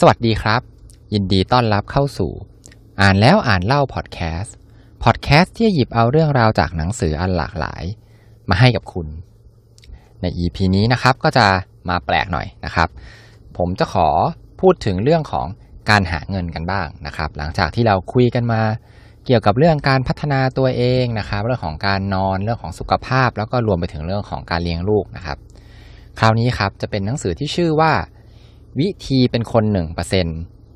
[0.00, 0.60] สวัสดีครับ
[1.14, 2.32] ยินดีต้อนรับเข้าสู่
[3.00, 4.54] อ่านแล้วอ่านเล่าพอดแคสต์
[5.04, 7.84] พอดแคสต์ที่หยิบเอาเรื่องราวจากหนังสืออันหลากหลาย
[8.48, 9.06] มาให้กับคุณ
[10.20, 11.46] ใน EP นี้นะครับก็จะ
[11.88, 12.88] มาแปลกหน่อยนะครับ
[13.56, 14.08] ผมจะขอ
[14.60, 15.46] พูดถึงเรื่องของ
[15.90, 18.62] การหาเงินกันบ้างนะครับ หลังจากที่เราคุยกันมา
[19.26, 25.38] เกี่ยวกับเรื่องการพัฒนาตัวเองนะครับ เรื่องของการนอนเรื่องของสุขภาพ แล้วก็รวมไปถึงเรื่องของการเลี้ยงลูกนะครับ
[26.18, 27.92] คราวนี้ครับจะเป็นหนังสือที่ชื่อว่า
[28.80, 30.26] วิธีเป็นคนหนึ่งเปอร์เซน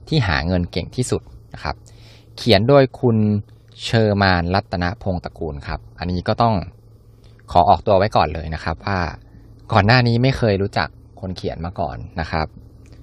[0.08, 1.22] ที่หาเงินเก่งที่สุด
[1.54, 1.76] นะครับ
[2.36, 3.16] เขียนโดยคุณ
[3.84, 6.54] เชอร์มานรัตนพงศ์ตระกูลครับ อันนี้ก็ต้อง
[7.52, 8.98] ขอออกตัวไว้ก่อนเลยนะครับว่า
[9.72, 10.88] ก่อนหน้านี้ไม่เคยรู้จัก
[11.20, 12.46] คนเขียนมาก่อนนะครับ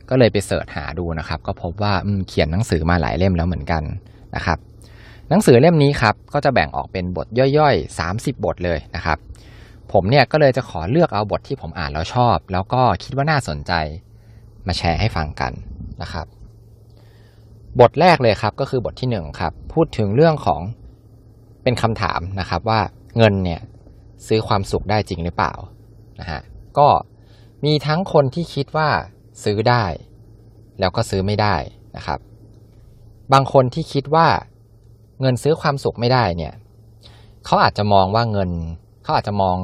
[0.09, 1.93] ก็เลยไปเสิร์ชหาดูนะครับ ก็พบว่า
[2.29, 3.83] เขียนหนังสือมาหลายเล่มแล้วเหมือนกัน
[4.35, 4.57] นะครับ
[5.29, 9.17] หนังสือเล่มนี้ครับก็จะแบ่งออกเป็นบทย่อยๆ 30 บทเลยนะครับ
[9.91, 13.73] ผมเนี่ยก็เลยจะขอเลือกเอาบทที่ผมอ่านแล้วชอบ แล้วก็คิดว่าน่าสนใจ
[14.67, 15.51] มาแชร์ให้ฟังกัน
[16.01, 16.27] นะครับ
[17.79, 20.61] บทแรกเลยครับก็คือบทที่หนึ่งครับพูดถึงเรื่องของ
[21.63, 22.79] เป็นคำถามนะครับว่า
[23.17, 23.61] เงินเนี่ย
[24.27, 25.53] ซื้อความสุขได้จริงหรือเปล่า
[26.19, 26.41] นะฮะ
[26.77, 26.87] ก็
[27.65, 28.89] มีทั้งคนที่คิดว่า
[29.43, 29.83] ซื้อได้
[30.79, 31.55] แล้วก็ซื้อไม่ได้
[31.97, 32.19] นะครับ
[33.33, 34.27] บางคนที่คิดว่า
[35.21, 36.53] เงินซื้อความสุขไม่ได้เนี่ย
[37.45, 38.51] เขาอาจจะมองว่าเงิน
[39.03, 39.57] เขาอาจจะมอง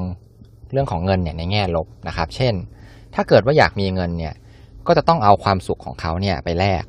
[0.71, 2.53] เรื่องของเงินเนี่ยในแง่ลบนะครับ เช่น
[3.15, 4.33] ถ้าเกิดว่าอยากมีเงินเนี่ย
[4.87, 6.83] ก็จะต้องเอาความสุขของเขาเนี่ยไปแลก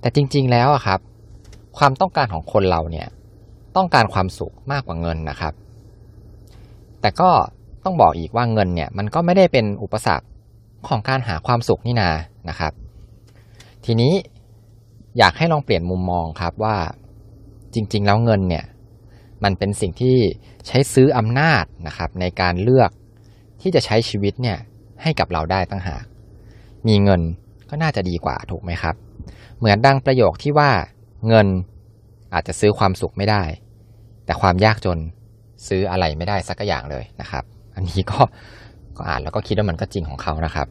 [0.00, 1.00] แต่จริง ๆ แล้วอะครับ
[1.78, 3.08] ความต้องการของคนเราเนี่ย
[3.76, 5.54] ต้องการความสุขมากกว่าเงินนะครับ
[7.00, 7.30] แต่ก็
[7.84, 10.26] ต้องบอกอีกว่าเงินเนี่ยมันก็ไม่ได้เป็นอุปสรรค
[10.88, 12.10] ของการหาความสุขนี่นา
[12.48, 12.72] นะครับ
[13.84, 14.12] ทีนี้
[15.18, 16.76] อยากให้ลองเปลี่ยนมุมมองครับว่า
[17.74, 18.64] จริง ๆ แล้วเงินเนี่ย
[19.44, 20.16] มันเป็นสิ่งที่
[20.66, 22.90] ใช้ซื้ออำนาจนะครับในการเลือก
[23.60, 24.58] ที่จะใช้ชีวิตเนี่ย
[25.02, 26.04] ให้กับเราได้ตั้งหาก
[26.88, 27.22] มีเงิน
[27.70, 28.94] ก็น่าจะดีกว่าถูกไหมครับ
[29.58, 30.70] เหมือนดังประโยคที่ว่า
[31.28, 31.46] เงิน
[32.34, 33.42] อาจจะซื้อความสุขไม่ได้
[34.24, 34.98] แต่ความยากจน
[35.68, 37.44] ซื้ออะไรไม่ได้สักอย่างเลยนะครับ
[37.74, 38.20] อันนี้ก็
[38.96, 40.66] ก็อ่านแล้วก็คิดว่ามันก็จริงของเขานะครับ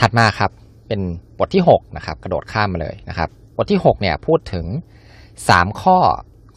[0.00, 0.50] ถัดมาครับ
[0.88, 1.00] เป็น
[1.38, 4.66] บทที่6นะครับกระโดดข้ามมาเลยนะครับ บทที่6เนี่ยพูดถึง
[5.22, 5.98] 3 ข้อ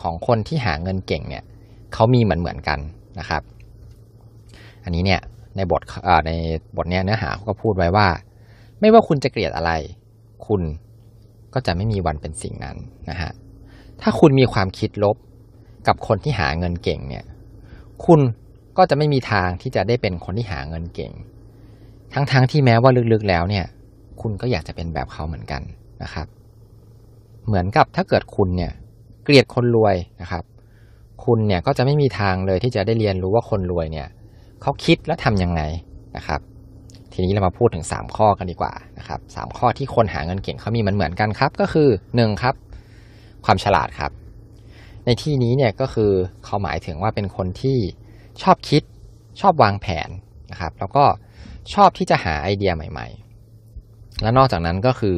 [0.01, 1.43] ของคนที่หาเงินเก่งเนี่ย
[1.93, 2.79] เขามีเหมือนเหมือนกัน
[3.19, 3.41] นะครับ
[4.83, 5.21] อันนี้เนี่ย
[5.57, 5.81] ในบท
[6.27, 6.31] ใน
[6.77, 8.07] บทเนี้ยเนื้อหาเขาก็พูดไว้ว่า
[8.79, 9.71] ไม่ว่าคุณจะเกลียดอะไร
[10.47, 10.61] คุณ
[11.53, 12.77] ก็จะไม่มีวันเป็นสิ่งนั้น
[13.09, 13.31] นะฮะ
[14.01, 15.15] ถ้าคุณมีความคิดลบ
[15.87, 17.25] กับคนที่หาเงินเก่งเนี่ย
[18.05, 18.19] คุณ
[18.77, 21.11] ก็จะไม่มีทางที่จะได้เป็นคนที่หาเงินเก่ง
[22.13, 23.65] ทั้งๆทที่แม้ว่าลึกๆแล้วเนี่ย
[24.21, 25.61] คุณก็อยากจะเป็นแบบเขาเหมือนกัน
[26.03, 26.27] นะครับ
[27.47, 28.71] เหมือนกับถ้าเกิดคุณเนี่ย
[29.23, 30.43] เกลียดคนรวยนะครับ
[31.25, 34.07] คุณเนี่ยก็จะไม่มีทางเลยที่จะได้เรียนรู้ว่าคนรวยเนี่ย
[34.61, 35.61] เขาคิดแล้วทำยังไง
[36.17, 36.41] นะครับ
[37.11, 42.55] ทีนี้เรามาพูดถึง 3 ข้อกันดีกว่านะครับสข้อที่คนหาเงินเก่งเขามีมันเหมือนกันครับ ก็คือ1ครับ
[43.45, 44.11] ความฉลาดครับ
[45.05, 46.11] ในที่นี้เนี่ยก็คือ
[46.45, 47.77] เขาหมายถึงว่าเป็นคนที่
[48.41, 48.83] ชอบคิด
[49.41, 50.09] ชอบวางแผน
[50.51, 51.05] นะครับ แล้วก็
[51.73, 53.07] ชอบที่จะหาไอเดียใหม่
[53.63, 55.17] ๆ และนอกจากนั้นก็คือ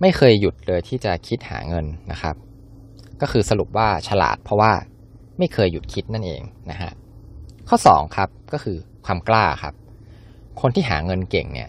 [0.00, 2.36] ไม่เคยหยุดเลยที่จะคิดหาเงินนะครับ
[3.20, 4.72] ก็คือสรุปว่าฉลาดเพราะว่า
[5.38, 6.92] ไม่เคยหยุดคิดนั่นเองนะฮะ
[7.68, 8.76] ข้อ2ครับก็คือ
[9.06, 9.74] ความกล้าครับ
[10.60, 11.68] คนที่หาเงินเก่งเนี่ย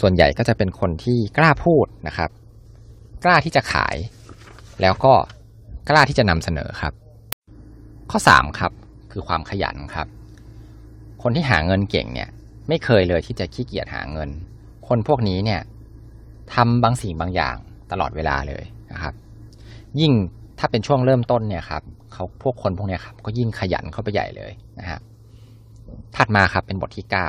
[0.00, 2.30] ส่วนใหญ่ก็จะเป็นคนที่กล้าพูดนะครับ
[3.24, 3.96] กล้าที่จะขาย
[4.80, 5.14] แล้วก็
[5.88, 6.92] กล้าที่จะนำเสนอครับ
[8.10, 8.72] ข้อ3ครับ
[9.12, 10.06] คือความขยันครับ
[11.22, 12.28] คนที่หาเงินเก่งเนี่ย
[12.68, 14.30] ไม่เคยเลยที่จะขี้เกียจหาเงิน
[14.88, 15.60] คนพวกนี้เนี่ย
[16.54, 17.56] ทำบางสิ่งบางอย่าง
[17.92, 19.14] ตลอดเวลาเลยนะครับ
[20.00, 20.12] ยิ่ง
[20.58, 21.82] ถ้าเป็นช่วงเริ่มต้นเนี่ยครับ
[22.12, 25.00] เขาพวกคนพวกนี้ครับก็ยิ่งขยันเข้าไปใหญ่เลยนะฮะ
[26.16, 27.28] ถัดมาครับเป็นบทที่เก้า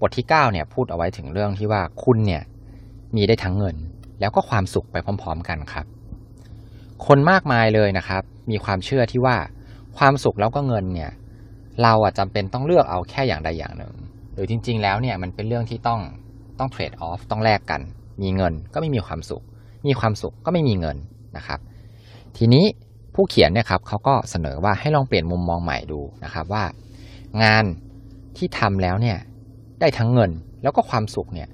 [0.00, 2.42] บทที่เก้าเนี่ยพูดเอาไว้ถึงเรื่องที่ว่าคุณเนี่ย
[3.16, 3.76] มีได้ทั้งเงิน
[4.20, 5.86] แล้วก็ความสุขไปพร้อม ๆ กันครับ
[7.06, 9.36] คนมากมายเลยนะครับ มีความเชื่อที่ว่า
[9.98, 11.10] ความสุขแล้วก็เงินเนี่ย
[11.82, 13.94] เราอะจำเป็นต้องเลือกเอาแค่อย่างใดอย่างหนึ่ง
[14.32, 16.00] หรือจริง ๆ แล้วเนี่ยมันเป็นเรื่องที่ต้อง
[16.58, 17.80] ต้องเทรดออฟต้องแลกกัน
[18.22, 19.42] มีเงินก็ไม่มีความสุข
[19.86, 20.96] มีความสุขก็ไม่มีเงิน
[21.36, 21.60] นะครับ
[22.36, 22.64] ทีนี้
[23.14, 26.64] ผู้เขียนเนี่ยครับเขาก็เสนอว่าให้ลองเปลี่ยนมุมมองใหม่ดูนะครับว่า
[27.42, 27.64] งาน
[28.38, 29.18] ที่ทำแล้วเนี่ย
[29.80, 30.30] ได้ทั้งเงิน
[30.62, 31.48] แล้วก็ความสุขเนี่ย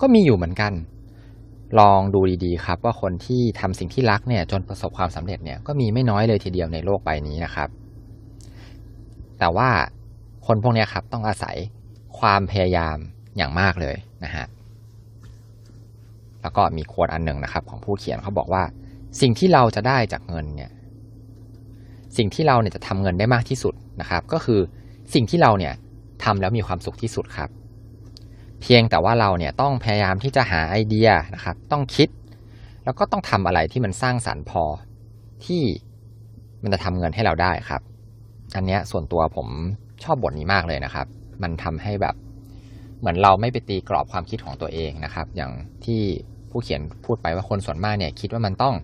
[0.00, 0.72] ก็มีอยู่เหมือนกัน
[1.80, 7.68] ลองดูดีๆครับ ว่าคนที่ทำสิ่งที่รักเนี่ยจนประสบความสำเร็จเนี่ยก็มีไม่น้อยเลยทีเดียวในโลกใบนี้นะครับ
[9.38, 9.68] แต่ว่า
[10.46, 11.56] คนพวกนี้ครับต้องอาศัย
[12.18, 12.96] ความพยายาม
[13.36, 14.46] อย่างมากเลยนะฮะ
[16.42, 18.62] แล้วก็มีโค้ดอันหนึ่งนะครับ ของผู้เขียนเขาบอกว่า
[19.20, 20.70] สิ่งที่เราจะได้จากเงินเนี่ย
[22.16, 24.60] สิ่งที่เราเนี่ยจะทำเงินได้มากที่สุดนะครับ ก็คือ
[25.14, 25.74] สิ่งที่เราเนี่ย
[26.24, 27.50] ทำแล้วมีความสุขที่สุดครับ
[28.60, 32.08] เพียงแต่ว่าเราเนี่ยต้องพยายามที่จะหาไอเดียนะครับ ต้องคิด
[32.84, 34.64] แล้วก็ต้องทำอะไรที่มันสร้างสรรค์พอ
[35.44, 35.62] ที่
[36.62, 37.82] มันจะทำเงินให้เราได้ครับ
[38.56, 39.48] อันเนี้ยส่วนตัวผม
[40.04, 41.06] ชอบบทนี้มากเลยนะครับ
[41.42, 42.14] มันทำให้แบบ
[43.00, 45.52] เหมือนเราไม่ไปตีกรอบความคิดของตัวเองนะครับ อย่าง
[45.84, 46.02] ที่
[46.50, 48.74] ผู้เขียนพูดไปว่าคนส่วนมากเนี่ยคิดว่ามันต้อง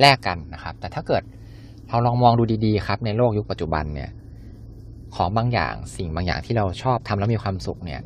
[0.00, 1.22] แลกกันนะครับ แต่ถ้าเกิด
[1.88, 4.10] เราลองมองดูดีๆครับในโลกยุคปัจจุบันเนี่ย
[5.16, 8.00] ของบางอย่างสิ่งบางอย่างที่เราชอบทำแล้วมีความสุขเนี่ย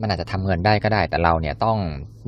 [0.00, 1.78] มันอาจจะทำเงินได้ก็ได้ แต่เราเนี่ยต้อง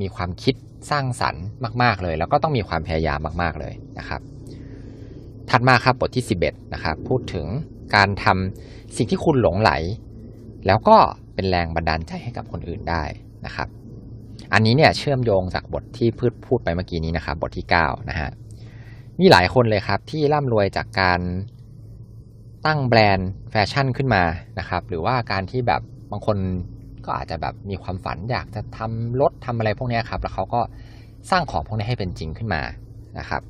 [0.00, 0.54] มีความคิด
[0.90, 1.44] สร้างสรรค์
[1.82, 4.20] มาก ๆเลย แล้วก็ต้องมีความพยายามมาก ๆเลยนะครับ
[5.50, 7.46] ถัดมาครับบทที่ 11นะครับพูดถึง
[7.94, 9.70] การทำสิ่งที่คุณหลงไหล
[10.66, 10.96] แล้วก็
[11.34, 13.02] เป็นแรงบันดาลใจให้กับคนอื่นได้
[13.46, 13.68] นะครับ
[14.52, 18.30] อันนี้เนี่ยเชื่อมโยงจากบทที่พืชพูดไปเมื่อกี้นี้นะครับ บทที่9นะฮะ
[19.20, 21.20] มีหลายคนเลยครับที่ร่ำรวยจากการ
[22.66, 24.22] ตั้งแบรนด์แฟชั่นขึ้นมา
[24.58, 26.36] นะครับ หรือว่าการที่แบบบางคน
[27.04, 30.60] ก็อาจจะแบบมีความฝันอยากจะทำรถทำอะไรพวกนี้ครับ แล้วเขาก็
[31.30, 32.62] สร้างของพวกนี้ให้เป็นจริงขึ้นมา
[33.18, 33.42] นะครับ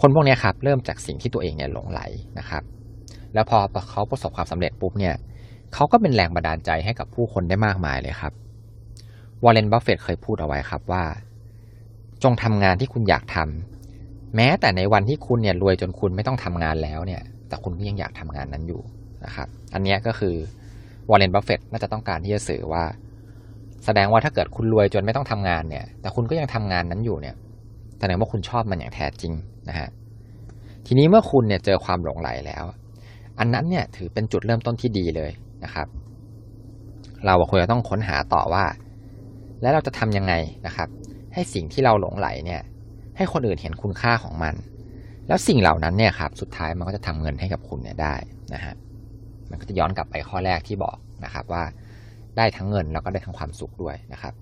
[0.00, 2.00] คนพวกนี้ครับเริ่มจากสิ่งที่ตัวเองเนี่ยหลงไหล
[2.38, 2.62] นะครับ
[3.34, 3.58] แล้วพอ
[3.90, 5.14] เขาประสบความสำเร็จปุ๊บเนี่ย
[5.74, 8.32] เขาก็เป็นแรงบันดาลใจให้กับผู้คนได้มากมายเลยครับ
[9.44, 11.04] วอร์เรนบัฟเฟตเคยพูดเอาไว้ครับว่า
[12.22, 18.80] จงทำงานที่คุณอยากทำแม้แต่ในวันที่คุณเนี่ยรวยจนคุณไม่ต้องทำงานแล้วเนี่ย แต่คุณก็ยังอยากทำงานนั้นอยู่
[19.24, 20.34] นะครับ อันนี้ก็คือ
[21.10, 22.84] วอร์เรนบัฟเฟตน่าจะต้องการที่จะสื่อว่า
[23.84, 27.34] แสดงว่าถ้าเกิดคุณรวยจนไม่ต้องทำงานเนี่ย แต่คุณก็ยังทำงานนั้นอยู่เนี่ย
[27.98, 29.32] แสดงว่าคุณชอบมันอย่างแท้จริง
[29.68, 29.88] นะฮะ
[30.86, 32.64] ทีนี้เมื่อคุณเนี่ยเจอความหลงไหลแล้ว
[33.38, 35.30] อันนั้นเนี่ยถือเป็นจุดเริ่มต้นที่ดีเลย
[35.64, 35.86] นะครับ
[37.26, 38.64] เราควรจะต้องค้นหาต่อว่า
[39.62, 40.32] แล้วเราจะทำยังไง
[40.66, 40.88] นะครับ
[41.34, 42.60] ให้สิ่งที่เราหลงไหลเนี่ย
[43.16, 44.54] ให้คนอื่นเห็นคุณค่าของมัน
[45.30, 48.14] แล้วสิ่งเหล่านั้นเนี่ยครับสุดท้ายมันก็จะทำเงินให้กับคุณเนี่ยได้
[48.54, 48.74] นะฮะ
[49.50, 51.64] มันก็จะย้อนกลับไปข้อแรกที่บอกนะครับว่า
[52.36, 54.34] ได้ทั้งเงินแล้วก็ได้ทั้งความสุขด้วยนะครับ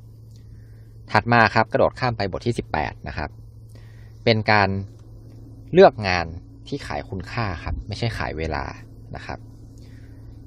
[1.10, 3.30] ถัดมาครับกระโดดข้ามไปบทที่ 18 นะครับ
[4.24, 4.68] เป็นการ
[5.72, 6.26] เลือกงาน
[6.68, 8.64] ที่ขายคุณค่าครับ ไม่ใช่ขายเวลา
[9.16, 9.38] นะครับ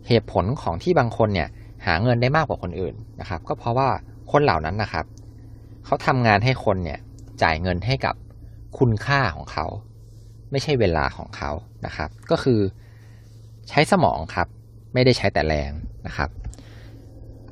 [0.08, 1.50] เหตุผลของที่บางคนเนี่ย
[1.86, 3.90] หาเงินได้มากกว่าคนอื่นนะครับ ก็เพราะว่า
[4.32, 5.06] คนเหล่านั้นนะครับ
[5.86, 7.00] เขาทำงานให้คนเนี่ย
[7.44, 8.16] จ่ายเงินให้กับ
[8.80, 9.68] คุณค่าของเขา
[10.52, 11.52] ไม่ใช่เวลาของเขา
[11.86, 12.60] นะครับ ก็คือ
[13.70, 14.48] ใช้สมองครับ
[14.94, 15.72] ไม่ได้ใช้แต่แรง
[16.08, 16.30] นะครับ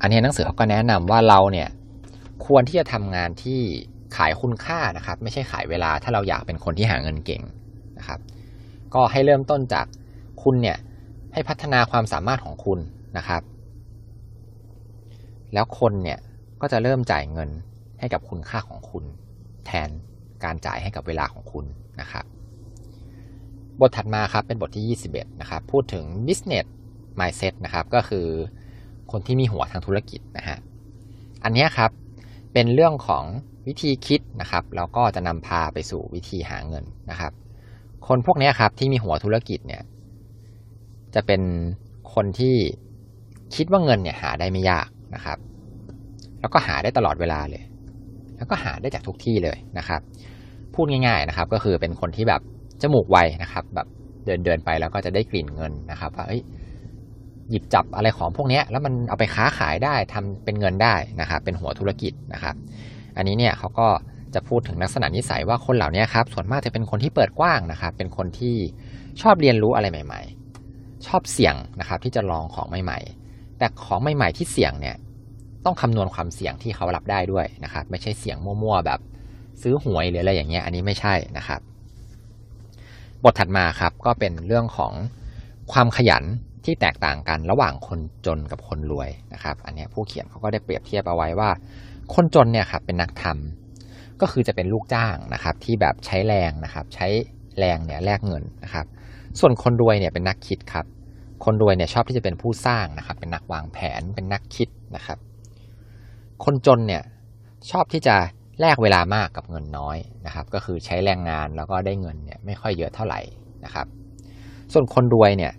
[0.00, 1.68] อันนี้หนังสือเขาก็แนะนำว่าเราเนี่ย
[2.46, 3.60] ควรที่จะทำงานที่
[4.16, 7.42] ขายคุณค่านะครับ ไม่ใช่ขายเวลาถ้าเราอยากเป็นคนที่หาเงินเก่ง
[7.98, 8.20] นะครับ
[8.94, 9.86] ก็ให้เริ่มต้นจาก
[10.42, 10.78] คุณเนี่ย
[11.32, 12.78] ให้พัฒนาความสามารถของคุณ
[13.18, 13.42] นะครับ
[15.54, 16.18] แล้วคนเนี่ย
[16.60, 17.50] ก็จะเริ่มจ่ายเงิน
[18.00, 19.04] ให้กับคุณค่าของคุณ
[19.66, 19.88] แทน
[20.44, 21.64] การจ่ายให้กับเวลาของคุณ
[22.00, 22.24] นะครับ
[23.80, 26.66] บทถัดมาครับเป็นบทที่ 21 นะครับ พูดถึง business
[27.18, 28.26] mindset นะครับ ก็คือ
[29.12, 30.58] คนที่มีหัวทางธุรกิจนะฮะ
[31.44, 31.90] อันนี้ครับ
[32.52, 33.24] เป็นเรื่องของ
[33.66, 37.32] วิธีคิดนะครับ แล้วก็จะนำพาไปสู่วิธีหาเงินนะครับ
[38.06, 39.82] คนพวกนี้ครับที่มีหัวธุรกิจเนี่ย
[41.14, 41.42] จะเป็น
[42.14, 42.56] คนที่
[43.54, 45.38] คิดว่าเงินเนี่ยหาได้ไม่ยากนะครับ
[46.40, 47.62] แล้วก็หาได้ตลอดเวลาเลย
[48.36, 50.00] แล้วก็หาได้จากทุกที่เลยนะครับ
[50.74, 52.42] พูดง่าย ๆนะครับ ก็คือเป็นคนที่แบบ
[52.82, 53.86] จมูกไวนะครับ แบบ
[54.26, 56.26] เดินเดินไปแล้วก็จะได้กลิ่นเงินนะครับว่า
[57.50, 62.54] หยิบจับอะไรของพวกนี้แล้วมันเอาไปค้าขายได้ทำเป็นเงินได้นะครับเป็นหัวธุรกิจนะครับ
[63.16, 63.88] อันนี้เนี่ยเขาก็
[64.34, 68.56] จะพูดถึงลักษณะนิสัยว่าคนเหล่านี้ครับส่วนมากจะเป็นคนที่เปิดกว้างนะครับ เป็นคนที่
[69.20, 70.20] ชอบเรียนรู้อะไรใหม่
[70.64, 74.96] ๆ ชอบเสี่ยงนะครับ ที่จะลองของใหม่ ๆ แต่ของใหม่ ๆ ที่เสี่ยงเนี่ย
[75.64, 79.00] ต้องคำนวณความเสี่ยงที่เขารับได้ด้วยนะครับ ไม่ใช่เสี่ยงมั่วๆแบบ
[79.62, 81.60] ซื้อหวยหรืออะไรอย่างเงี้ยอันนี้ไม่ใช่นะครับ
[83.24, 84.92] บทถัดมาครับก็เป็นเรื่องของ
[85.72, 86.24] ความขยัน
[86.64, 91.50] ที่แตกต่างกันระหว่างคนจนกับคนรวยนะครับ อันนี้ผู้เขียนเขาก็ได้เปรียบเทียบเอาไว้ว่า
[92.14, 97.06] คนจนเนี่ยครับเป็นนักทำก็คือจะเป็นลูกจ้างนะครับ ที่แบบใช้แรงนะครับ ใช้
[97.58, 98.86] แรงเนี่ยแลกเงินนะครับ
[99.40, 100.86] ส่วนคนรวยเนี่ยเป็นนักคิดครับ
[101.44, 105.18] คนรวยเนี่ยชอบที่จะเป็นผู้สร้างนะครับ เป็นนักวางแผนเป็นนักคิดนะครับ
[106.44, 107.02] คนจนเนี่ย
[107.70, 108.16] ชอบที่จะ
[108.60, 113.20] แลกเวลามากกับเงินน้อยนะครับ ก็คือใช้แรงงานแล้วก็ได้เงินเนี่ยไม่ค่อยเยอะเท่าไหร่
[113.64, 113.86] นะครับ
[114.72, 115.52] ส่วนคนรวยเนี่ย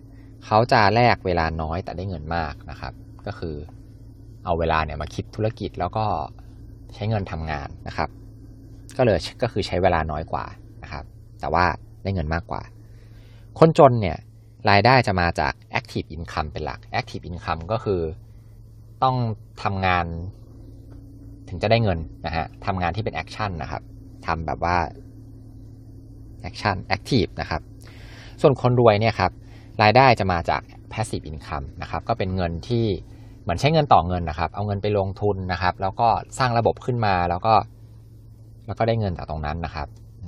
[0.45, 2.93] เขาจะแลกเวลาน้อยแต่ได้เงินมากนะครับ
[3.25, 3.55] ก็คือ
[4.45, 6.05] เอาเวลาเนี่ยมาคิดธุรกิจแล้วก็
[6.93, 8.09] ใช้เงินทำงานนะครับ
[8.97, 10.45] ก็เลยก็คือใช้เวลาน้อยกว่า
[10.83, 11.03] นะครับ
[11.39, 11.65] แต่ว่า
[12.03, 12.61] ได้เงินมากกว่า
[13.59, 14.17] คนจนเนี่ย
[14.69, 18.01] รายได้จะมาจาก active income เป็นหลัก active income ก็คือ
[19.03, 19.15] ต้อง
[19.63, 20.05] ทำงาน
[21.51, 23.81] ถึงจะได้เงินนะฮะทำงานที่เป็น action นนะครับ
[24.27, 24.77] ทำแบบว่า
[26.49, 27.61] action active นะครับ
[28.41, 29.31] ส่วนคนรวยเนี่ยครับ
[29.81, 32.85] รายได้จะมาจาก passive income นะครับก็เป็นเงินที่
[33.41, 37.53] เหมือนใช้เงินต่อเงินนะครับ เอาเงินไปลงทุนนะครับ แล้วก็สร้างระบบขึ้นมาแล้วก็
[38.67, 39.87] แล้วก็ได้เงินจากตรงนั้นนะครับ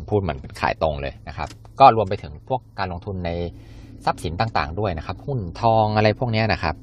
[0.10, 1.50] พูดเหมือนขายตรงเลยนะครับ
[1.80, 3.32] ก็รวมไปถึงพวกการลงทุนใน
[4.06, 6.76] ทรัพย์สินต่างๆ ด้วยนะครับ หุ้นทองอะไรพวกนี้นะครับ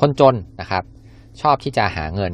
[0.00, 0.84] คนจนนะครับ
[1.40, 2.32] ชอบที่จะหาเงิน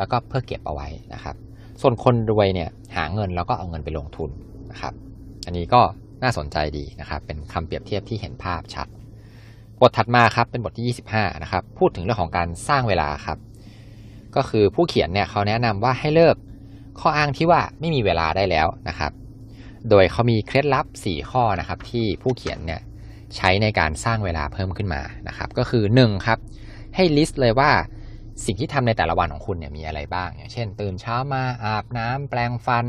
[0.00, 1.36] แล้วก็เพื่อเก็บเอาไว้นะครับ
[1.80, 4.30] ส่วนคนรวยเนี่ยหาเงินแล้วก็เอาเงินไปลงทุน
[4.70, 4.94] นะครับ
[5.46, 5.80] อันนี้ก็
[6.22, 8.86] น่าสนใจดีนะครับ เป็นคำเปรียบเทียบที่เห็นภาพชัด
[9.80, 13.38] บทถัดมาครับเป็นบทที่ 25นะครับ พูดถึงเรื่องของการสร้างเวลาครับ
[14.36, 16.36] ก็คือผู้เขียนเนี่ยเขาแนะนำว่าให้เลิก
[17.00, 19.12] ข้ออ้างที่ว่าไม่มีเวลาได้แล้วนะครับ
[19.90, 22.80] โดยเขามีเคล็ดลับ 4 ข้อนะครับที่ผู้เขียนเนี่ย
[23.36, 26.38] ใช้ในการสร้างเวลาเพิ่มขึ้นมานะครับ ก็คือ1ครับ
[26.96, 27.70] ให้ลิสต์เลยว่า
[28.46, 32.86] สิ่งที่ทำในแต่ละวันของคุณเนี่ยมีอะไรบ้าง อย่างเช่น ตื่นเช้ามาอาบน้ำแปรงฟัน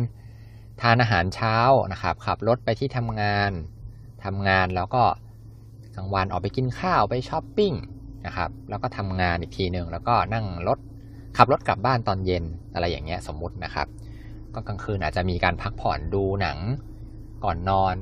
[0.82, 1.58] ทานอาหารเช้า
[1.94, 3.52] นะครับ ขับรถไปที่ทำงาน
[4.26, 5.04] ทำงานแล้วก็
[5.96, 7.74] กลางวันออกไปกินข้าวไปช้อปปิ้ง
[8.26, 10.80] นะครับ แล้วก็ทำงานอีกทีหนึ่งแล้วก็นั่งรถ
[11.38, 12.44] ขับรถกลับบ้านตอนเย็น
[12.74, 13.88] อะไรอย่างเงี้ยสมมุตินะครับ
[14.54, 16.58] ก็กลางคืนอาจจะมีการพักผ่อนดูหนัง
[17.44, 17.96] ก่อนนอน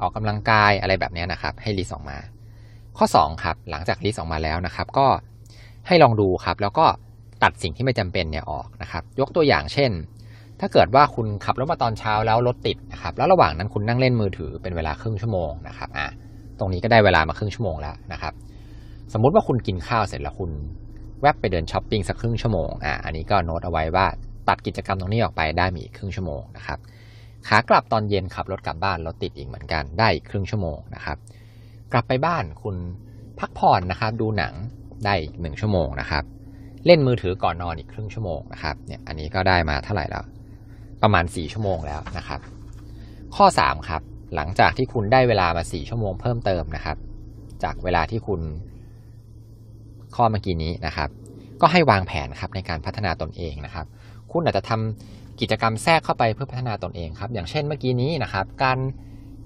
[0.00, 2.18] ออกกำลังกายอะไรแบบนี้นะครับ ให้ list ออกมา
[2.98, 5.06] ข้อ 2 ครับ หลังจาก list ออกมาแล้วนะครับ ก็
[5.86, 6.86] ให้ลองดูครับ แล้วก็
[7.42, 9.90] ตัดสิ่งที่ไม่จำเป็นเนี่ยออกนะครับ ยกตัวอย่างเช่น
[10.60, 16.08] ถ้าเกิดว่าคุณขับรถมาตอนเช้าแล้วรถติดนะครับ แล้วระหว่างนั้นคุณนั่งเล่นมือถือเป็นเวลาครึ่งชั่วโมงนะครับอะ
[16.58, 18.32] ตรงนี้ก็ได้เวลามาครึ่งชั่วโมงแล้วนะครับ
[19.12, 20.50] สมมุติว่าคุณกินข้าวเสร็จแล้วคุณ
[21.22, 24.06] แวบไปเดินช้อปปิ้งสักครึ่งชั่วโมงอะอันนี้ก็โน้ตเอาไว้ว่า
[24.48, 26.78] ตัดกิจกรรมตรงนี้ออกไปได้มีอีกครึ่งชั่วโมงนะครับ
[27.48, 31.18] ขากลับตอนเย็นขับรถกลับบ้านรถติดอีกเหมือนกันได้อีกครึ่งชั่วโมงนะครับ
[31.92, 32.76] กลับไปบ้านคุณ
[33.38, 34.54] พักผ่อนนะครับ ดูหนัง
[35.04, 36.24] ได้อีกหนึ่งชั่วโมงนะครับ
[36.86, 40.24] เล่นมือถือก่อนนอนอีกครึ่งชั่วโมงนะครับ เนี่ยอันนี้ก็ได้มาเท่าไหร่แล้ว
[41.02, 42.40] ประมาณ 4 ชั่วโมงแล้วนะครับ
[43.36, 44.02] ข้อ 3 ครับ
[44.34, 46.96] หลังจากที่คุณได้เวลามา 4 ชั่วโมงเพิ่มเติมนะครับ
[47.62, 48.40] จากเวลาที่คุณ
[50.16, 51.08] ข้อเมื่อกี้นี้นะครับ
[51.60, 53.86] ก็ให้วางแผนครับในการพัฒนาตนเองนะครับ
[54.32, 58.78] คุณอาจจะทำกิจกรรมแทรกเข้าไปเพื่อพัฒนาตนเองครับ อย่างเช่นเมื่อกี้นี้นะครับ การ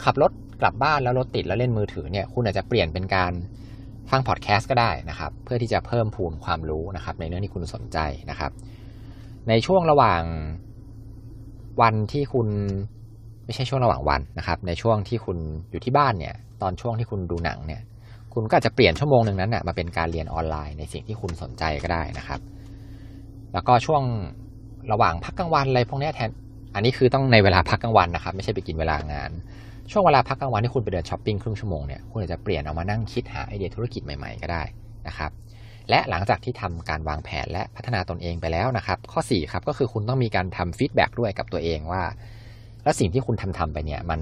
[0.05, 3.33] ขับรถกลับบ้านแล้วรถติดแล้วเล่นมือถือเนี่ย คุณอาจจะเปลี่ยนเป็นการ
[4.11, 7.99] ฟังพอดแคสต์ก็ได้นะครับ เพื่อที่จะเพิ่มพูนความรู้นะครับ ในเรื่องที่คุณสนใจ
[8.31, 8.53] นะครับ
[9.49, 10.23] ในช่วงระหว่าง
[11.81, 12.49] วันที่คุณ
[13.45, 15.39] ไม่ใช่ช่วงระหว่างวันนะครับ ในช่วงที่คุณ
[15.71, 17.83] อยู่ที่บ้านเนี่ย ตอนช่วงที่คุณดูหนังเนี่ย
[18.35, 22.41] คุณก็อาจจะเปลี่ยนชั่วโมงหนึ่งนั้นนะมาเป็นการเรียนออนไลน์ในสิ่งที่คุณสนใจก็ได้นะครับ
[23.53, 24.03] แล้วก็ช่วง
[24.93, 26.31] ระหว่างพักกลางวันอะไรพวกนี้แทน
[26.75, 29.31] อันนี้คือต้องในเวลาพักกลางวันนะครับ ไม่ใช่ไปกินเวลางาน
[29.91, 34.63] ช่วงเวลาพักกลางวันที่คุณไปเดินช้อปปิ้งครึ่งชั่วโมงเนี่ยคุณอาจจะเปลี่ยนเอามานั่งคิดหาไอเดียธุรกิจใหม่ๆก็ได้
[35.09, 35.31] นะครับ
[35.91, 42.03] และหลังจากที่ทำการวางแผนและพัฒนาตนเองไปแล้วนะครับ ข้อ4ครับก็คือคุณต้องมีการทำ feedback ด้วยกับตัวเองว่า
[42.85, 44.21] แล้วสิ่งที่คุณทำทำไปเนี่ยมัน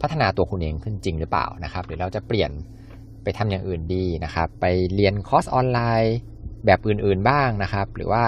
[0.00, 2.50] พัฒนาตัวคุณเองขึ้นจริงหรือเปล่านะครับหรือเราจะเปลี่ยน
[3.22, 6.16] ไปทำอย่างอื่นดีนะครับ ไปเรียนคอร์สออนไลน์
[6.66, 8.24] แบบอื่นๆบ้างนะครับ หรือว่า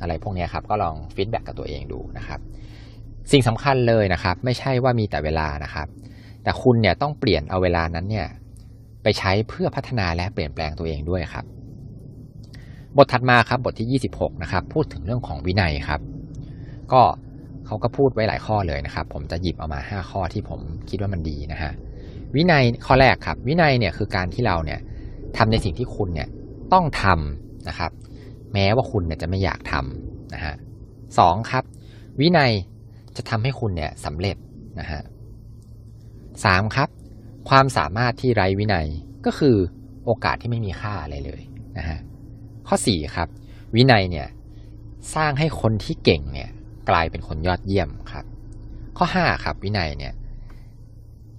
[0.00, 2.40] อะไรพวกนี้ครับก็ลอง feedback กับตัวเองดูนะครับ
[3.32, 5.88] สิ่งสำคัญเลยนะครับ ไม่ใช่ว่ามีแต่เวลานะครับ
[6.42, 8.26] แต่คุณเนี่ยต้องเปลี่ยนเอาเวลานั้นเนี่ย
[9.02, 11.44] ไปใช้เพื่อพัฒนาและเปลี่ยนแปลงตัวเองด้วยครับ
[12.96, 16.00] บทถัดมาครับบทที่ 26 นะครับ พูดถึงเรื่องของวินัยครับ
[16.92, 17.02] ก็
[17.66, 20.60] เขาก็พูดไว้หลายข้อเลยนะครับ ผมจะหยิบเอามา 5 ข้อที่ผม
[20.90, 21.72] คิดว่ามันดีนะฮะ
[22.34, 24.80] วินัยข้อแรกครับ วินัยเนี่ยคือการที่เราเนี่ย
[25.36, 26.28] ทำในสิ่งที่คุณเนี่ย
[26.72, 27.90] ต้องทำนะครับ
[28.52, 30.54] แม้ว่าคุณเนี่ยจะไม่อยากทำนะฮะ
[31.18, 31.64] สองครับ
[32.20, 32.52] วินัย
[33.20, 34.36] จะทำให้คุณเนี่ยสำเร็จ
[34.80, 35.02] นะฮะ
[36.44, 36.88] สามครับ
[37.48, 38.86] ความสามารถที่ไร้วินัย
[39.26, 39.56] ก็คือ
[40.04, 41.42] โอกาสที่ไม่มีค่าอะไรเลย
[41.78, 41.98] นะฮะ
[42.68, 43.28] ข้อสี่ครับ
[43.76, 44.28] วินัยเนี่ย
[45.14, 46.50] สร้างให้คนที่เก่งเนี่ย
[46.90, 48.24] กลายเป็นคนยอดเยี่ยมครับ
[48.96, 50.12] ข้อห้าครับ วินัยเนี่ย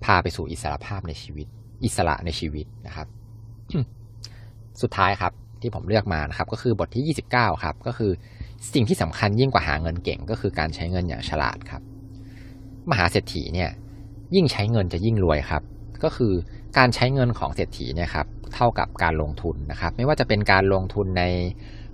[0.04, 1.48] พาไปสู่อิสระภาพในชีวิต
[1.84, 3.08] อิสระในชีวิตนะครับ
[4.82, 8.12] สุดท้ายครับที่ผมเลือกมานะครับ ก็คือบทที่ 29 ครับ ก็คือ
[8.74, 11.82] สิ่งที่สำคัญยิ่งกว่าหาเงินเก่งก็คือการใช้เงินอย่างฉลาดครับ
[12.90, 13.70] มหาเศรษฐีเนี่ย
[14.36, 15.64] ยิ่งใช้เงินจะยิ่งรวยครับ
[16.04, 16.34] ก็คือ
[16.78, 21.24] การใช้เงินของเศรษฐีเนี่ยครับเท่ากับการลงทุนนะครับ ไม่ว่าจะเป็นการลงทุนใน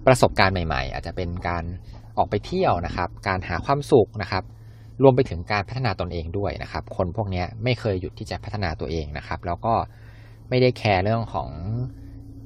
[0.05, 1.63] ประสบการณ์ใหม่ ๆ อาจจะเป็นการ
[2.17, 4.43] ออกไปเที่ยวนะครับ การหาความสุขนะครับ
[5.03, 9.73] รวมไปถึงการพัฒนาตนเองด้วยนะครับ คนพวกนี้ไม่เคยหยุดที่จะพัฒนาตัวเองนะครับ แล้วก็
[10.49, 11.49] ไม่ได้แคร์เรื่องของ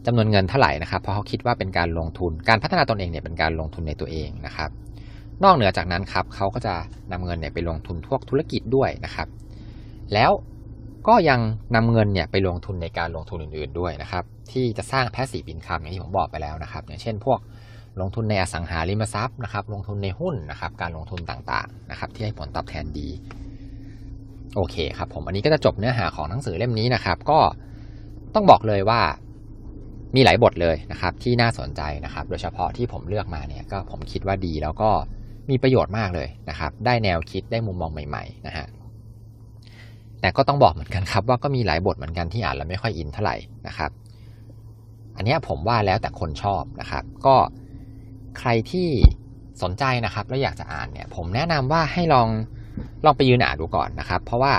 [0.06, 4.70] จำนวนเงินเท่าไหร่นะครับ เพราะเขาคิดว่าเป็นการลงทุน การพัฒนาตนเองเนี่ยเป็นการลงทุนในตัวเองนะครับ
[5.44, 6.74] นอกเหนือจากนั้นครับเขาก็จะ
[7.12, 9.28] นำเงินเนี่ยไปลงทุนพวกธุรกิจด้วยนะครับ
[10.14, 10.32] แล้ว
[11.08, 11.40] ก็ยัง
[11.76, 17.40] นำเงินเนี่ยไปลงทุนในการลงทุนอื่น ๆด้วยนะครับ ที่จะสร้าง passive income อย่างที่ผมบอกไปแล้วนะครับ อย่างเช่น พวก
[18.02, 23.10] ลงทุนในอสังหาริมทรัพย์นะครับ ลงทุนในหุ้นนะครับ การลงทุนต่างๆนะครับ ที่ให้ผลตอบแทนดี
[24.56, 27.40] โอเคครับผมอันนี้ก็จะจบเนื้อหาของหนังสือเล่มนี้นะครับ ก็
[28.36, 29.02] ต้องบอกเลยว่า
[30.16, 34.90] มีหลายบทเลยนะครับที่น่าสนใจนะครับ โดยเฉพาะที่ผมเลือกมาเนี่ยก็ผมคิดว่าดีแล้วก็
[35.50, 38.68] มีประโยชน์มากเลยนะครับ ได้แนวคิดได้มุมมองใหม่ๆนะฮะ
[40.22, 43.36] แต่ก็ต้องบอกเหมือนกันครับ ว่าก็มีหลายบทเหมือนกันที่อ่านแล้วไม่ค่อยอินเท่าไหร่
[43.68, 43.92] นะครับ
[45.16, 47.36] อันนี้ผมว่าแล้วแต่คนชอบนะครับ ก็
[48.40, 48.88] ใครที่
[49.62, 52.28] สนใจนะครับแล้วอยากจะอ่านเนี่ย ผมแนะนำว่าให้ลอง
[53.06, 54.54] ลองไปยืนอ่านดูก่อนนะครับ เพราะว่า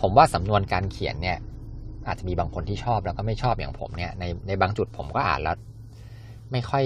[0.00, 1.38] ผมว่าสำนวนการเขียนเนี่ย
[2.06, 5.56] อาจจะมีบางคนที่ชอบแล้วก็ไม่ชอบอย่างผมเนี่ยในในบางจุดผมก็อ่านแล้ว
[6.52, 6.84] ไม่ค่อย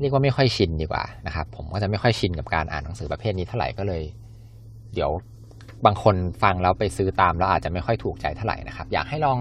[0.00, 4.02] เรียกว่าไม่ค่อยชินดีกว่านะครับ ผมก็จะไม่ค่อยชินกับการอ่านหนังสือประเภทนี้เท่าไหร่ก็เลย
[4.94, 5.10] เดี๋ยว
[5.84, 9.38] บางคนฟังแล้วไปซื้อตามแล้วอาจจะไม่ค่อยถูกใจเท่าไหร่นะครับ อยากให้ลอง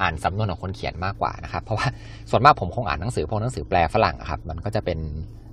[0.00, 1.86] อ่านสำนวนของคนเขียนมากกว่านะครับ เพราะว่า
[2.30, 4.98] ส่วนมากผมคงอ่านหนังสือพวกหนังสือแปลฝรั่งครับ มันก็จะเป็น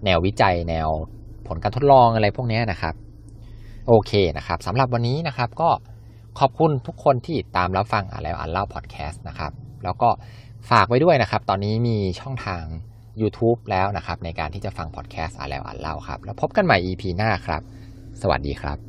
[0.06, 0.88] แนววิจัยแนว
[1.48, 2.96] ผลการทดลองอะไรพวกนี้นะครับ
[3.88, 5.70] โอเคนะครับสำหรับวันนี้นะครับก็
[6.40, 9.52] ขอบคุณทุกคนที่ตามรับฟังอ่านแล้วอ่านเล่าพอดแคสต์นะครับ
[9.84, 10.10] แล้วก็
[10.70, 12.64] ฝากไว้ด้วยนะครับ ตอนนี้มีช่องทาง
[13.22, 17.62] YouTube แล้วนะครับ ในการที่จะฟังพอดแคสต์อ่านแล้วอ่านเล่าครับ แล้วพบกันใหม่ EP หน้าครับ
[18.22, 18.87] สวัสดีครับ